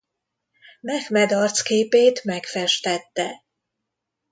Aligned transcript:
Mehmed 0.81 1.31
arcképét 1.31 2.23
megfestette. 2.23 3.43